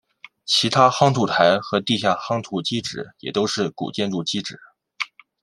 [0.45, 4.59] 其他夯土台和地下夯土基址也都是古建筑基址。